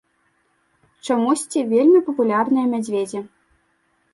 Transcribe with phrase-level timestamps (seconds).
[1.09, 3.19] Чамусьці вельмі папулярныя мядзведзі.